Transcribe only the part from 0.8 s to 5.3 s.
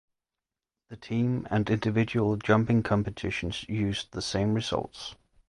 The team and individual jumping competitions used the same results.